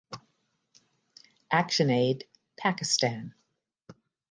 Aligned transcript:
Actionaid 1.51 2.23
(Pakistan). 2.57 3.35